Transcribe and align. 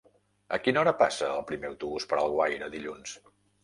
A 0.57 0.57
quina 0.67 0.81
hora 0.85 0.93
passa 1.03 1.29
el 1.35 1.45
primer 1.53 1.71
autobús 1.71 2.11
per 2.15 2.21
Alguaire 2.25 2.75
dilluns? 2.79 3.19